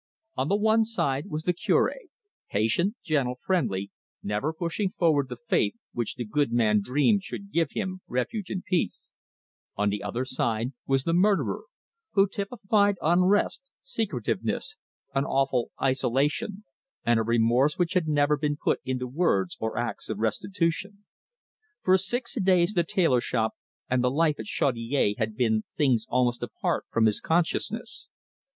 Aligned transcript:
On 0.35 0.47
the 0.47 0.55
one 0.55 0.83
side 0.83 1.29
was 1.29 1.43
the 1.43 1.53
Cure, 1.53 1.93
patient, 2.49 2.95
gentle, 3.03 3.35
friendly, 3.45 3.91
never 4.23 4.51
pushing 4.51 4.89
forward 4.89 5.29
the 5.29 5.37
Faith 5.47 5.75
which 5.93 6.15
the 6.15 6.25
good 6.25 6.51
man 6.51 6.81
dreamed 6.83 7.21
should 7.21 7.51
give 7.51 7.73
him 7.73 8.01
refuge 8.07 8.49
and 8.49 8.63
peace; 8.63 9.11
on 9.75 9.89
the 9.89 10.01
other 10.01 10.25
side 10.25 10.73
was 10.87 11.03
the 11.03 11.13
murderer, 11.13 11.65
who 12.13 12.27
typified 12.27 12.95
unrest, 12.99 13.69
secretiveness, 13.83 14.75
an 15.13 15.23
awful 15.23 15.69
isolation, 15.79 16.63
and 17.05 17.19
a 17.19 17.23
remorse 17.23 17.77
which 17.77 17.93
had 17.93 18.07
never 18.07 18.35
been 18.35 18.57
put 18.57 18.79
into 18.83 19.05
words 19.05 19.55
or 19.59 19.77
acts 19.77 20.09
of 20.09 20.17
restitution. 20.17 21.05
For 21.83 21.95
six 21.99 22.33
days 22.41 22.73
the 22.73 22.83
tailor 22.83 23.21
shop 23.21 23.53
and 23.87 24.03
the 24.03 24.09
life 24.09 24.39
at 24.39 24.47
Chaudiere 24.47 25.13
had 25.19 25.35
been 25.37 25.61
things 25.77 26.07
almost 26.09 26.41
apart 26.41 26.85
from 26.91 27.05
his 27.05 27.21
consciousness. 27.21 28.07